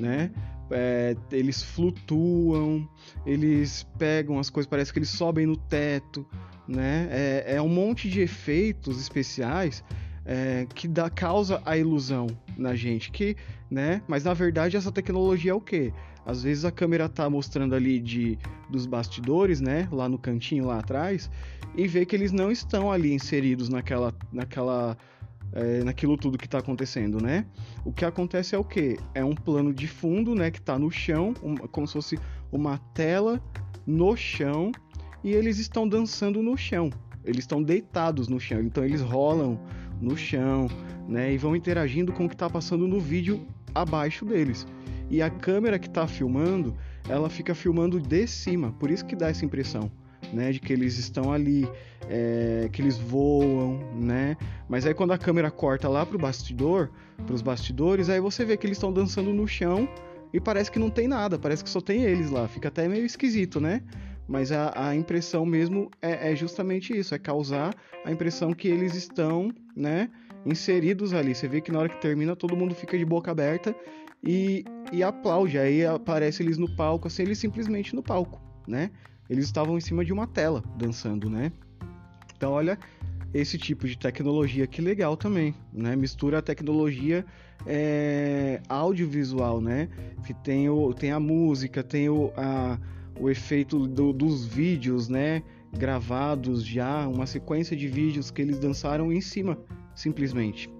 né? 0.00 0.30
É, 0.70 1.16
eles 1.30 1.62
flutuam, 1.62 2.88
eles 3.24 3.86
pegam 3.98 4.38
as 4.38 4.50
coisas, 4.50 4.68
parece 4.68 4.92
que 4.92 4.98
eles 4.98 5.10
sobem 5.10 5.46
no 5.46 5.56
teto, 5.56 6.26
né? 6.66 7.08
É, 7.10 7.56
é 7.56 7.62
um 7.62 7.68
monte 7.68 8.08
de 8.08 8.20
efeitos 8.20 9.00
especiais 9.00 9.84
é, 10.24 10.66
que 10.74 10.88
dá 10.88 11.08
causa 11.08 11.62
a 11.64 11.76
ilusão 11.76 12.26
na 12.56 12.74
gente, 12.74 13.10
que, 13.10 13.36
né? 13.70 14.02
Mas 14.08 14.24
na 14.24 14.34
verdade 14.34 14.76
essa 14.76 14.90
tecnologia 14.90 15.52
é 15.52 15.54
o 15.54 15.60
quê? 15.60 15.92
Às 16.26 16.42
vezes 16.42 16.64
a 16.64 16.72
câmera 16.72 17.08
tá 17.08 17.30
mostrando 17.30 17.74
ali 17.74 18.00
de 18.00 18.36
dos 18.68 18.84
bastidores, 18.84 19.60
né, 19.60 19.88
lá 19.92 20.08
no 20.08 20.18
cantinho 20.18 20.66
lá 20.66 20.80
atrás, 20.80 21.30
e 21.76 21.86
vê 21.86 22.04
que 22.04 22.16
eles 22.16 22.32
não 22.32 22.50
estão 22.50 22.90
ali 22.90 23.12
inseridos 23.12 23.68
naquela 23.68 24.12
naquela 24.32 24.98
é, 25.56 25.82
naquilo 25.82 26.18
tudo 26.18 26.36
que 26.36 26.44
está 26.44 26.58
acontecendo, 26.58 27.18
né? 27.18 27.46
O 27.82 27.90
que 27.90 28.04
acontece 28.04 28.54
é 28.54 28.58
o 28.58 28.64
que? 28.64 28.98
É 29.14 29.24
um 29.24 29.34
plano 29.34 29.72
de 29.72 29.88
fundo, 29.88 30.34
né, 30.34 30.50
que 30.50 30.58
está 30.58 30.78
no 30.78 30.90
chão, 30.90 31.32
um, 31.42 31.56
como 31.56 31.86
se 31.86 31.94
fosse 31.94 32.18
uma 32.52 32.76
tela 32.92 33.42
no 33.86 34.14
chão, 34.14 34.70
e 35.24 35.32
eles 35.32 35.58
estão 35.58 35.88
dançando 35.88 36.42
no 36.42 36.56
chão. 36.58 36.90
Eles 37.24 37.40
estão 37.40 37.62
deitados 37.62 38.28
no 38.28 38.38
chão, 38.38 38.60
então 38.60 38.84
eles 38.84 39.00
rolam 39.00 39.58
no 40.00 40.14
chão, 40.16 40.68
né? 41.08 41.32
E 41.32 41.38
vão 41.38 41.56
interagindo 41.56 42.12
com 42.12 42.26
o 42.26 42.28
que 42.28 42.34
está 42.34 42.50
passando 42.50 42.86
no 42.86 43.00
vídeo 43.00 43.46
abaixo 43.74 44.26
deles. 44.26 44.66
E 45.08 45.22
a 45.22 45.30
câmera 45.30 45.78
que 45.78 45.88
está 45.88 46.06
filmando, 46.06 46.76
ela 47.08 47.30
fica 47.30 47.54
filmando 47.54 47.98
de 47.98 48.26
cima, 48.26 48.72
por 48.72 48.90
isso 48.90 49.06
que 49.06 49.16
dá 49.16 49.30
essa 49.30 49.44
impressão. 49.44 49.90
Né, 50.32 50.50
de 50.50 50.60
que 50.60 50.72
eles 50.72 50.98
estão 50.98 51.32
ali, 51.32 51.68
é, 52.08 52.68
que 52.72 52.82
eles 52.82 52.98
voam, 52.98 53.78
né? 53.94 54.36
Mas 54.68 54.84
aí 54.84 54.92
quando 54.92 55.12
a 55.12 55.18
câmera 55.18 55.50
corta 55.50 55.88
lá 55.88 56.04
pro 56.04 56.18
bastidor, 56.18 56.90
pros 57.26 57.42
bastidores, 57.42 58.08
aí 58.08 58.20
você 58.20 58.44
vê 58.44 58.56
que 58.56 58.66
eles 58.66 58.76
estão 58.76 58.92
dançando 58.92 59.32
no 59.32 59.46
chão 59.46 59.88
e 60.32 60.40
parece 60.40 60.70
que 60.70 60.78
não 60.78 60.90
tem 60.90 61.06
nada, 61.06 61.38
parece 61.38 61.62
que 61.62 61.70
só 61.70 61.80
tem 61.80 62.02
eles 62.02 62.30
lá. 62.30 62.48
Fica 62.48 62.68
até 62.68 62.88
meio 62.88 63.06
esquisito, 63.06 63.60
né? 63.60 63.82
Mas 64.28 64.50
a, 64.50 64.88
a 64.88 64.94
impressão 64.94 65.46
mesmo 65.46 65.90
é, 66.02 66.32
é, 66.32 66.36
justamente 66.36 66.96
isso, 66.96 67.14
é 67.14 67.18
causar 67.18 67.74
a 68.04 68.10
impressão 68.10 68.52
que 68.52 68.68
eles 68.68 68.94
estão, 68.94 69.52
né, 69.74 70.10
inseridos 70.44 71.14
ali. 71.14 71.34
Você 71.34 71.46
vê 71.46 71.60
que 71.60 71.70
na 71.70 71.78
hora 71.78 71.88
que 71.88 72.00
termina 72.00 72.34
todo 72.34 72.56
mundo 72.56 72.74
fica 72.74 72.98
de 72.98 73.04
boca 73.04 73.30
aberta 73.30 73.74
e, 74.22 74.64
e 74.92 75.02
aplaude. 75.02 75.58
Aí 75.58 75.84
aparece 75.86 76.42
eles 76.42 76.58
no 76.58 76.68
palco, 76.74 77.06
assim, 77.06 77.22
eles 77.22 77.38
simplesmente 77.38 77.94
no 77.94 78.02
palco, 78.02 78.40
né? 78.66 78.90
Eles 79.28 79.44
estavam 79.44 79.76
em 79.76 79.80
cima 79.80 80.04
de 80.04 80.12
uma 80.12 80.26
tela 80.26 80.62
dançando, 80.76 81.28
né? 81.28 81.52
Então 82.36 82.52
olha 82.52 82.78
esse 83.34 83.58
tipo 83.58 83.86
de 83.86 83.98
tecnologia 83.98 84.66
que 84.66 84.80
legal 84.80 85.16
também, 85.16 85.54
né? 85.72 85.96
Mistura 85.96 86.38
a 86.38 86.42
tecnologia 86.42 87.24
é, 87.66 88.60
audiovisual, 88.68 89.60
né? 89.60 89.88
Que 90.26 90.32
tem, 90.32 90.68
o, 90.68 90.92
tem 90.94 91.10
a 91.10 91.20
música, 91.20 91.82
tem 91.82 92.08
o, 92.08 92.32
a 92.36 92.78
o 93.18 93.30
efeito 93.30 93.86
do, 93.86 94.12
dos 94.12 94.46
vídeos, 94.46 95.08
né? 95.08 95.42
Gravados 95.72 96.64
já, 96.64 97.06
uma 97.08 97.26
sequência 97.26 97.76
de 97.76 97.88
vídeos 97.88 98.30
que 98.30 98.40
eles 98.40 98.58
dançaram 98.58 99.12
em 99.12 99.20
cima, 99.20 99.58
simplesmente, 99.94 100.70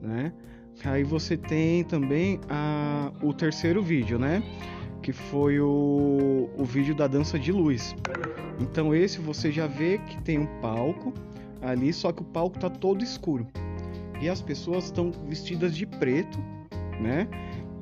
né? 0.00 0.32
Aí 0.84 1.04
você 1.04 1.36
tem 1.36 1.84
também 1.84 2.40
a, 2.48 3.12
o 3.22 3.34
terceiro 3.34 3.82
vídeo, 3.82 4.18
né? 4.18 4.42
Que 5.10 5.16
foi 5.16 5.58
o, 5.58 6.48
o 6.56 6.64
vídeo 6.64 6.94
da 6.94 7.08
dança 7.08 7.36
de 7.36 7.50
luz. 7.50 7.96
Então 8.60 8.94
esse 8.94 9.18
você 9.18 9.50
já 9.50 9.66
vê 9.66 9.98
que 9.98 10.16
tem 10.22 10.38
um 10.38 10.46
palco 10.60 11.12
ali, 11.60 11.92
só 11.92 12.12
que 12.12 12.22
o 12.22 12.24
palco 12.24 12.60
tá 12.60 12.70
todo 12.70 13.02
escuro. 13.02 13.44
E 14.22 14.28
as 14.28 14.40
pessoas 14.40 14.84
estão 14.84 15.10
vestidas 15.26 15.74
de 15.74 15.84
preto, 15.84 16.38
né? 17.00 17.26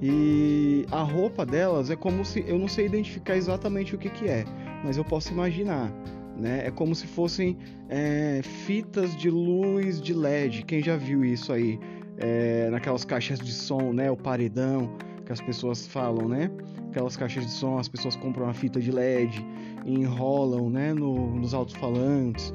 E 0.00 0.86
a 0.90 1.02
roupa 1.02 1.44
delas 1.44 1.90
é 1.90 1.96
como 1.96 2.24
se 2.24 2.42
eu 2.48 2.58
não 2.58 2.66
sei 2.66 2.86
identificar 2.86 3.36
exatamente 3.36 3.94
o 3.94 3.98
que, 3.98 4.08
que 4.08 4.26
é, 4.26 4.46
mas 4.82 4.96
eu 4.96 5.04
posso 5.04 5.30
imaginar. 5.30 5.92
Né? 6.34 6.62
É 6.66 6.70
como 6.70 6.94
se 6.94 7.06
fossem 7.06 7.58
é, 7.90 8.40
fitas 8.64 9.14
de 9.14 9.28
luz 9.28 10.00
de 10.00 10.14
LED. 10.14 10.64
Quem 10.64 10.82
já 10.82 10.96
viu 10.96 11.22
isso 11.26 11.52
aí 11.52 11.78
é, 12.16 12.70
naquelas 12.70 13.04
caixas 13.04 13.38
de 13.38 13.52
som, 13.52 13.92
né? 13.92 14.10
O 14.10 14.16
paredão 14.16 14.90
que 15.26 15.32
as 15.32 15.42
pessoas 15.42 15.86
falam, 15.86 16.26
né? 16.26 16.50
Aquelas 16.90 17.16
caixas 17.16 17.44
de 17.44 17.52
som, 17.52 17.78
as 17.78 17.88
pessoas 17.88 18.16
compram 18.16 18.44
uma 18.44 18.54
fita 18.54 18.80
de 18.80 18.90
LED 18.90 19.44
e 19.84 19.92
enrolam, 19.94 20.70
né? 20.70 20.94
No, 20.94 21.34
nos 21.34 21.52
alto-falantes. 21.52 22.52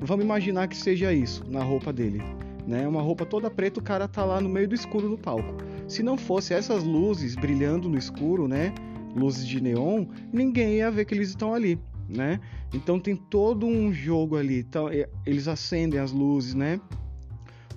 Vamos 0.00 0.24
imaginar 0.24 0.68
que 0.68 0.76
seja 0.76 1.12
isso 1.12 1.44
na 1.48 1.62
roupa 1.62 1.92
dele, 1.92 2.22
né? 2.66 2.86
Uma 2.86 3.02
roupa 3.02 3.24
toda 3.26 3.50
preta, 3.50 3.80
o 3.80 3.82
cara 3.82 4.08
tá 4.08 4.24
lá 4.24 4.40
no 4.40 4.48
meio 4.48 4.68
do 4.68 4.74
escuro 4.74 5.08
no 5.08 5.18
palco. 5.18 5.54
Se 5.88 6.02
não 6.02 6.16
fosse 6.16 6.52
essas 6.54 6.82
luzes 6.82 7.36
brilhando 7.36 7.88
no 7.88 7.98
escuro, 7.98 8.48
né? 8.48 8.74
Luzes 9.14 9.46
de 9.46 9.60
neon, 9.60 10.06
ninguém 10.32 10.76
ia 10.76 10.90
ver 10.90 11.04
que 11.04 11.14
eles 11.14 11.28
estão 11.28 11.54
ali, 11.54 11.78
né? 12.08 12.40
Então 12.74 12.98
tem 13.00 13.16
todo 13.16 13.66
um 13.66 13.92
jogo 13.92 14.36
ali. 14.36 14.60
Então, 14.60 14.88
eles 15.24 15.48
acendem 15.48 15.98
as 15.98 16.12
luzes, 16.12 16.54
né? 16.54 16.80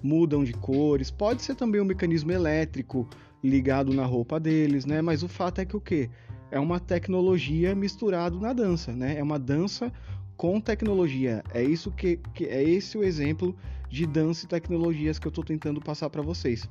Mudam 0.03 0.43
de 0.43 0.53
cores. 0.53 1.11
Pode 1.11 1.41
ser 1.41 1.55
também 1.55 1.79
um 1.79 1.85
mecanismo 1.85 2.31
elétrico 2.31 3.07
ligado 3.43 3.93
na 3.93 4.05
roupa 4.05 4.39
deles, 4.39 4.85
né? 4.85 5.01
Mas 5.01 5.23
o 5.23 5.27
fato 5.27 5.59
é 5.59 5.65
que 5.65 5.75
o 5.75 5.81
que? 5.81 6.09
É 6.51 6.59
uma 6.59 6.79
tecnologia 6.79 7.75
misturado 7.75 8.39
na 8.39 8.53
dança, 8.53 8.91
né? 8.91 9.17
É 9.17 9.23
uma 9.23 9.39
dança 9.39 9.91
com 10.35 10.59
tecnologia. 10.59 11.43
É 11.53 11.63
isso 11.63 11.91
que, 11.91 12.17
que 12.33 12.45
é 12.45 12.63
esse 12.63 12.97
o 12.97 13.03
exemplo 13.03 13.55
de 13.89 14.05
dança 14.05 14.45
e 14.45 14.47
tecnologias 14.47 15.19
que 15.19 15.27
eu 15.27 15.29
estou 15.29 15.43
tentando 15.43 15.81
passar 15.81 16.09
para 16.09 16.21
vocês, 16.21 16.69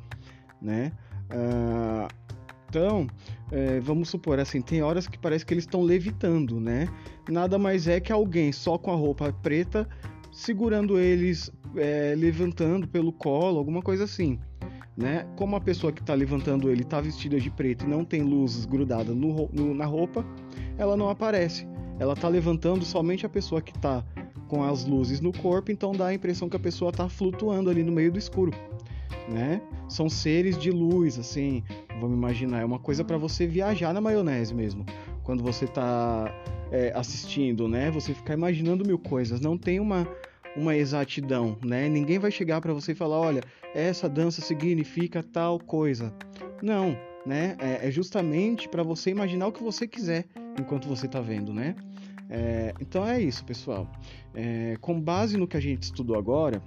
né? 0.61 0.93
Uh, 1.31 2.09
então, 2.69 3.07
é, 3.51 3.81
vamos 3.81 4.11
supor 4.11 4.39
assim, 4.39 4.61
tem 4.61 4.83
horas 4.83 5.07
que 5.07 5.19
parece 5.19 5.45
que 5.45 5.55
eles 5.55 5.65
estão 5.65 5.83
levitando, 5.83 6.61
né? 6.61 6.87
Nada 7.29 7.59
mais 7.59 7.89
é 7.89 7.99
que 7.99 8.13
alguém 8.13 8.53
só 8.53 8.77
com 8.77 8.93
a 8.93 8.97
roupa 8.97 9.33
preta 9.43 9.89
segurando 10.31 10.99
eles, 10.99 11.51
é, 11.77 12.15
levantando 12.17 12.87
pelo 12.87 13.13
colo, 13.13 13.59
alguma 13.59 13.81
coisa 13.81 14.05
assim. 14.05 14.39
Né? 15.01 15.25
Como 15.37 15.55
a 15.55 15.61
pessoa 15.61 15.93
que 15.93 16.01
está 16.01 16.13
levantando 16.13 16.69
ele 16.69 16.83
está 16.83 17.01
vestida 17.01 17.39
de 17.39 17.51
preto 17.51 17.85
e 17.85 17.89
não 17.89 18.05
tem 18.05 18.21
luzes 18.21 18.65
grudadas 18.65 19.15
no, 19.15 19.49
no, 19.53 19.73
na 19.73 19.85
roupa, 19.85 20.27
ela 20.77 20.97
não 20.97 21.09
aparece. 21.09 21.69
Ela 22.01 22.15
está 22.15 22.27
levantando 22.29 22.85
somente 22.85 23.25
a 23.25 23.29
pessoa 23.29 23.63
que 23.63 23.71
está 23.71 24.05
com 24.49 24.65
as 24.65 24.85
luzes 24.85 25.21
no 25.21 25.33
corpo, 25.33 25.71
então 25.71 25.93
dá 25.93 26.07
a 26.07 26.15
impressão 26.15 26.49
que 26.49 26.57
a 26.57 26.61
pessoa 26.61 26.91
está 26.91 27.09
flutuando 27.09 27.71
ali 27.71 27.85
no 27.85 27.93
meio 27.93 28.11
do 28.11 28.19
escuro 28.19 28.53
né? 29.29 29.61
São 29.89 30.09
seres 30.09 30.59
de 30.59 30.71
luz, 30.71 31.19
assim, 31.19 31.63
vamos 32.01 32.17
imaginar, 32.17 32.61
é 32.61 32.65
uma 32.65 32.79
coisa 32.79 33.05
para 33.05 33.17
você 33.17 33.47
viajar 33.47 33.93
na 33.93 34.01
maionese 34.01 34.55
mesmo. 34.55 34.85
Quando 35.23 35.43
você 35.43 35.67
tá 35.67 36.33
é, 36.73 36.93
assistindo, 36.95 37.69
né? 37.69 37.91
Você 37.91 38.15
ficar 38.15 38.35
imaginando 38.35 38.85
mil 38.85 38.99
coisas, 38.99 39.41
não 39.41 39.57
tem 39.59 39.79
uma 39.79 40.09
uma 40.59 40.77
exatidão, 40.77 41.57
né? 41.65 41.89
Ninguém 41.89 42.19
vai 42.19 42.31
chegar 42.31 42.61
para 42.61 42.73
você 42.73 42.93
e 42.93 42.95
falar, 42.95 43.19
olha, 43.19 43.43
essa 43.75 44.09
dança 44.09 44.41
significa 44.41 45.23
tal 45.23 45.59
coisa. 45.59 46.13
Não, 46.61 46.97
né? 47.25 47.57
É, 47.61 47.89
é 47.89 47.91
justamente 47.91 48.69
para 48.69 48.83
você 48.83 49.11
imaginar 49.11 49.47
o 49.47 49.53
que 49.53 49.63
você 49.63 49.87
quiser 49.87 50.27
enquanto 50.59 50.89
você 50.89 51.07
está 51.07 51.21
vendo, 51.21 51.53
né? 51.53 51.77
É, 52.29 52.75
então 52.81 53.07
é 53.07 53.21
isso, 53.21 53.45
pessoal. 53.45 53.91
É, 54.35 54.77
com 54.81 55.01
base 55.01 55.37
no 55.37 55.47
que 55.47 55.57
a 55.57 55.61
gente 55.61 55.85
estudou 55.85 56.19
agora, 56.19 56.61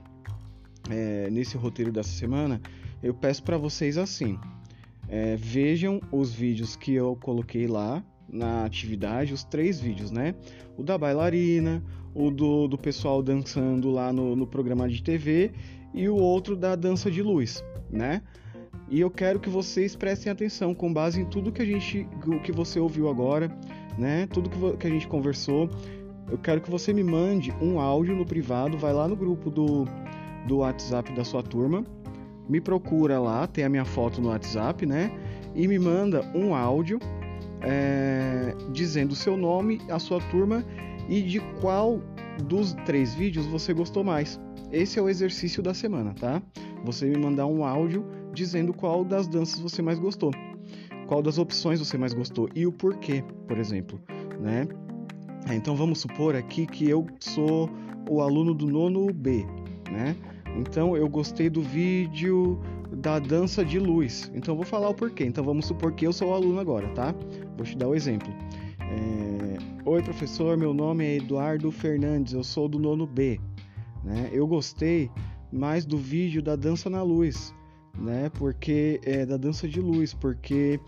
é, 0.90 1.30
nesse 1.30 1.58
roteiro 1.58 1.92
dessa 1.92 2.12
semana, 2.12 2.62
eu 3.04 3.14
peço 3.14 3.44
para 3.44 3.58
vocês 3.58 3.98
assim: 3.98 4.40
é, 5.10 5.36
vejam 5.36 6.00
os 6.12 6.34
vídeos 6.34 6.76
que 6.76 6.94
eu 6.94 7.16
coloquei 7.18 7.68
lá 7.68 8.04
na 8.32 8.66
atividade, 8.66 9.34
os 9.34 9.44
três 9.44 9.80
vídeos, 9.80 10.12
né? 10.12 10.36
O 10.78 10.84
da 10.84 10.98
bailarina, 10.98 11.84
o 12.14 12.32
do, 12.32 12.68
do 12.68 12.78
pessoal 12.78 13.22
dançando 13.22 13.90
lá 13.90 14.14
no, 14.14 14.36
no 14.36 14.48
programa 14.48 14.88
de 14.88 15.04
TV 15.04 15.52
e 15.94 16.08
o 16.08 16.16
outro 16.16 16.56
da 16.56 16.76
dança 16.76 17.12
de 17.12 17.22
luz, 17.22 17.64
né? 17.90 18.22
E 18.90 19.00
eu 19.00 19.10
quero 19.10 19.40
que 19.40 19.50
vocês 19.50 19.96
prestem 19.96 20.32
atenção 20.32 20.74
com 20.74 20.92
base 20.92 21.22
em 21.22 21.26
tudo 21.26 21.52
que 21.52 21.62
a 21.62 21.66
gente, 21.66 22.08
que 22.44 22.52
você 22.52 22.80
ouviu 22.80 23.10
agora, 23.10 23.50
né? 23.98 24.28
Tudo 24.28 24.50
que, 24.50 24.78
que 24.78 24.88
a 24.88 24.90
gente 24.90 25.08
conversou. 25.08 25.70
Eu 26.30 26.38
quero 26.38 26.62
que 26.62 26.72
você 26.72 26.94
me 26.94 27.04
mande 27.04 27.54
um 27.62 27.80
áudio 27.80 28.16
no 28.16 28.26
privado, 28.26 28.78
vai 28.78 28.94
lá 28.94 29.08
no 29.08 29.16
grupo 29.16 29.50
do 29.50 29.86
do 30.46 30.58
WhatsApp 30.58 31.12
da 31.14 31.24
sua 31.24 31.44
turma, 31.44 31.86
me 32.48 32.60
procura 32.60 33.20
lá, 33.20 33.48
tem 33.48 33.64
a 33.64 33.70
minha 33.70 33.86
foto 33.86 34.22
no 34.22 34.30
WhatsApp, 34.30 34.86
né? 34.86 35.12
E 35.56 35.68
me 35.68 35.78
manda 35.78 36.30
um 36.34 36.56
áudio 36.56 37.00
é, 37.62 38.56
dizendo 38.72 39.12
o 39.12 39.16
seu 39.16 39.38
nome, 39.38 39.80
a 39.90 40.00
sua 40.00 40.20
turma 40.20 40.66
e 41.08 41.22
de 41.22 41.40
qual 41.60 42.02
dos 42.46 42.74
três 42.86 43.14
vídeos 43.14 43.46
você 43.46 43.74
gostou 43.74 44.04
mais. 44.04 44.40
Esse 44.72 44.98
é 45.00 45.02
o 45.02 45.10
exercício 45.10 45.62
da 45.62 45.74
semana, 45.74 46.14
tá? 46.14 46.42
Você 46.86 47.06
me 47.06 47.18
mandar 47.18 47.46
um 47.46 47.64
áudio 47.64 48.06
dizendo 48.34 48.74
qual 48.74 49.04
das 49.04 49.28
danças 49.28 49.60
você 49.60 49.82
mais 49.82 50.00
gostou, 50.00 50.32
qual 51.08 51.22
das 51.22 51.38
opções 51.38 51.80
você 51.80 51.98
mais 51.98 52.14
gostou 52.14 52.50
e 52.56 52.66
o 52.66 52.72
porquê, 52.72 53.24
por 53.48 53.58
exemplo, 53.58 54.00
né? 54.40 54.68
Então 55.52 55.76
vamos 55.76 56.00
supor 56.00 56.36
aqui 56.36 56.66
que 56.66 56.90
eu 56.90 57.06
sou 57.20 57.70
o 58.10 58.22
aluno 58.22 58.54
do 58.54 58.68
nono 58.68 59.12
B, 59.14 59.46
né? 59.92 60.16
Então 60.56 60.96
eu 60.96 61.08
gostei 61.10 61.50
do 61.50 61.62
vídeo 61.62 62.60
da 62.92 63.20
dança 63.20 63.64
de 63.64 63.80
luz. 63.80 64.32
Então 64.34 64.56
vou 64.56 64.66
falar 64.66 64.90
o 64.90 64.94
porquê. 64.94 65.26
Então 65.26 65.44
vamos 65.44 65.66
supor 65.66 65.94
que 65.94 66.06
eu 66.06 66.14
sou 66.14 66.30
o 66.30 66.34
aluno 66.34 66.60
agora, 66.60 66.88
tá? 66.90 67.16
Vou 67.62 67.66
te 67.68 67.78
dar 67.78 67.90
um 67.90 67.94
exemplo. 67.94 68.34
É... 68.80 69.88
Oi, 69.88 70.02
professor, 70.02 70.58
meu 70.58 70.74
nome 70.74 71.06
é 71.06 71.18
Eduardo 71.18 71.72
Fernandes, 71.72 72.34
eu 72.34 72.44
sou 72.44 72.68
do 72.68 72.80
nono 72.80 73.06
B. 73.06 73.40
Né? 74.04 74.32
Eu 74.34 74.48
gostei 74.48 75.12
mais 75.52 75.86
do 75.86 75.96
vídeo 75.96 76.42
da 76.42 76.56
dança 76.56 76.90
na 76.90 77.04
luz, 77.04 77.54
né? 77.96 78.32
Porque 78.34 79.00
é 79.04 79.28
da 79.28 79.38
dança 79.38 79.68
de 79.68 79.80
luz, 79.80 80.12
porque 80.12 80.80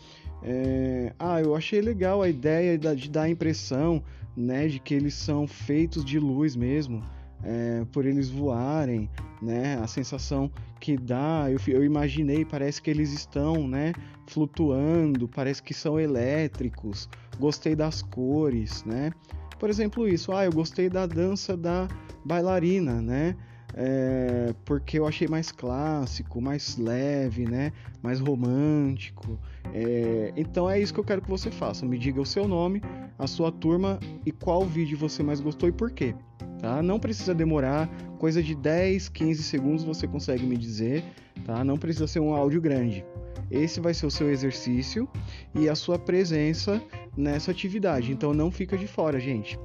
é, 0.41 1.13
ah, 1.19 1.39
eu 1.39 1.55
achei 1.55 1.79
legal 1.79 2.23
a 2.23 2.27
ideia 2.27 2.75
de 2.75 3.07
dar 3.07 3.23
a 3.23 3.29
impressão, 3.29 4.03
né, 4.35 4.67
de 4.67 4.79
que 4.79 4.95
eles 4.95 5.13
são 5.13 5.45
feitos 5.45 6.03
de 6.03 6.17
luz 6.17 6.55
mesmo, 6.55 7.03
é, 7.43 7.85
por 7.91 8.05
eles 8.05 8.29
voarem, 8.29 9.09
né? 9.41 9.77
A 9.81 9.87
sensação 9.87 10.49
que 10.79 10.97
dá, 10.97 11.47
eu, 11.49 11.59
eu 11.67 11.83
imaginei, 11.83 12.43
parece 12.43 12.81
que 12.81 12.89
eles 12.89 13.11
estão, 13.13 13.67
né, 13.67 13.93
flutuando, 14.27 15.27
parece 15.27 15.61
que 15.61 15.73
são 15.73 15.99
elétricos. 15.99 17.09
Gostei 17.39 17.75
das 17.75 18.01
cores, 18.01 18.83
né? 18.85 19.11
Por 19.59 19.69
exemplo, 19.69 20.07
isso. 20.07 20.31
Ah, 20.33 20.45
eu 20.45 20.51
gostei 20.51 20.89
da 20.89 21.05
dança 21.05 21.55
da 21.55 21.87
bailarina, 22.25 23.01
né? 23.01 23.35
É, 23.75 24.53
porque 24.65 24.99
eu 24.99 25.07
achei 25.07 25.27
mais 25.27 25.51
clássico, 25.51 26.39
mais 26.39 26.77
leve, 26.77 27.45
né? 27.45 27.71
Mais 28.01 28.19
romântico. 28.19 29.39
É, 29.73 30.33
então 30.35 30.69
é 30.69 30.79
isso 30.79 30.93
que 30.93 30.99
eu 30.99 31.03
quero 31.03 31.21
que 31.21 31.29
você 31.29 31.49
faça. 31.49 31.85
Me 31.85 31.97
diga 31.97 32.21
o 32.21 32.25
seu 32.25 32.47
nome, 32.47 32.81
a 33.17 33.25
sua 33.25 33.51
turma 33.51 33.99
e 34.25 34.31
qual 34.31 34.65
vídeo 34.65 34.97
você 34.97 35.23
mais 35.23 35.39
gostou 35.39 35.67
e 35.69 35.71
por 35.71 35.91
quê. 35.91 36.13
Tá? 36.63 36.81
Não 36.81 36.97
precisa 36.97 37.35
demorar, 37.35 37.89
coisa 38.17 38.41
de 38.41 38.55
10, 38.55 39.09
15 39.09 39.43
segundos 39.43 39.83
você 39.83 40.07
consegue 40.07 40.45
me 40.45 40.55
dizer, 40.55 41.03
tá? 41.43 41.61
Não 41.61 41.77
precisa 41.77 42.07
ser 42.07 42.21
um 42.21 42.33
áudio 42.33 42.61
grande. 42.61 43.03
Esse 43.51 43.81
vai 43.81 43.93
ser 43.93 44.05
o 44.05 44.09
seu 44.09 44.31
exercício 44.31 45.05
e 45.53 45.67
a 45.67 45.75
sua 45.75 45.99
presença 45.99 46.81
nessa 47.17 47.51
atividade. 47.51 48.13
Então 48.13 48.33
não 48.33 48.49
fica 48.49 48.77
de 48.77 48.87
fora, 48.87 49.19
gente. 49.19 49.59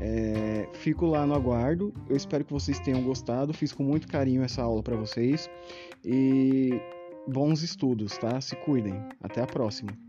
É, 0.00 0.66
fico 0.72 1.04
lá 1.04 1.26
no 1.26 1.34
aguardo. 1.34 1.92
Eu 2.08 2.16
espero 2.16 2.42
que 2.46 2.52
vocês 2.54 2.80
tenham 2.80 3.02
gostado. 3.02 3.52
Fiz 3.52 3.70
com 3.70 3.82
muito 3.82 4.08
carinho 4.08 4.42
essa 4.42 4.62
aula 4.62 4.82
para 4.82 4.96
vocês 4.96 5.50
e 6.02 6.80
bons 7.26 7.62
estudos, 7.62 8.16
tá? 8.16 8.40
Se 8.40 8.56
cuidem. 8.56 8.94
Até 9.22 9.42
a 9.42 9.46
próxima. 9.46 10.07